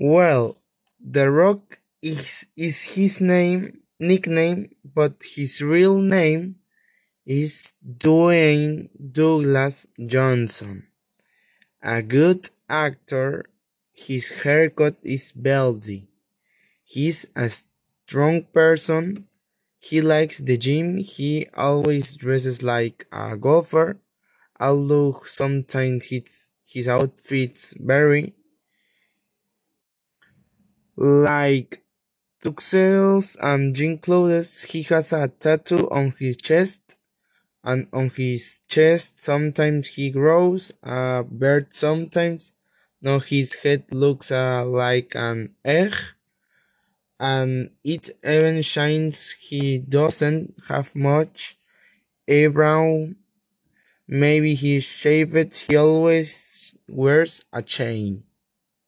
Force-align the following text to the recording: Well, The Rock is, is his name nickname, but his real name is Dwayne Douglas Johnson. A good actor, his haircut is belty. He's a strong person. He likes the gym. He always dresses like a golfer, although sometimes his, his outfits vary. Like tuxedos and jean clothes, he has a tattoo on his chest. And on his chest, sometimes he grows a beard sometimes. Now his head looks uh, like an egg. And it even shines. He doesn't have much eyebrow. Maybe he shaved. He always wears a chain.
Well, 0.00 0.56
The 0.98 1.30
Rock 1.30 1.78
is, 2.02 2.46
is 2.56 2.82
his 2.96 3.20
name 3.20 3.82
nickname, 4.00 4.70
but 4.84 5.22
his 5.22 5.62
real 5.62 5.98
name 5.98 6.56
is 7.24 7.72
Dwayne 7.86 8.88
Douglas 8.98 9.86
Johnson. 10.04 10.88
A 11.80 12.02
good 12.02 12.50
actor, 12.68 13.44
his 13.92 14.30
haircut 14.30 14.96
is 15.04 15.30
belty. 15.30 16.08
He's 16.82 17.26
a 17.36 17.48
strong 17.48 18.42
person. 18.52 19.28
He 19.78 20.00
likes 20.00 20.38
the 20.40 20.56
gym. 20.56 20.98
He 20.98 21.46
always 21.54 22.16
dresses 22.16 22.64
like 22.64 23.06
a 23.12 23.36
golfer, 23.36 24.00
although 24.58 25.20
sometimes 25.24 26.06
his, 26.06 26.50
his 26.66 26.88
outfits 26.88 27.74
vary. 27.78 28.34
Like 30.96 31.82
tuxedos 32.40 33.36
and 33.42 33.74
jean 33.74 33.98
clothes, 33.98 34.62
he 34.62 34.82
has 34.84 35.12
a 35.12 35.28
tattoo 35.28 35.88
on 35.90 36.12
his 36.18 36.36
chest. 36.36 36.96
And 37.64 37.88
on 37.92 38.10
his 38.10 38.60
chest, 38.68 39.20
sometimes 39.20 39.88
he 39.96 40.10
grows 40.10 40.72
a 40.82 41.24
beard 41.24 41.72
sometimes. 41.74 42.52
Now 43.00 43.18
his 43.18 43.54
head 43.54 43.84
looks 43.90 44.30
uh, 44.30 44.64
like 44.64 45.14
an 45.16 45.54
egg. 45.64 45.94
And 47.18 47.70
it 47.82 48.10
even 48.24 48.62
shines. 48.62 49.32
He 49.32 49.78
doesn't 49.78 50.54
have 50.68 50.94
much 50.94 51.56
eyebrow. 52.30 53.08
Maybe 54.06 54.54
he 54.54 54.80
shaved. 54.80 55.56
He 55.56 55.76
always 55.76 56.76
wears 56.86 57.44
a 57.52 57.62
chain. 57.62 58.24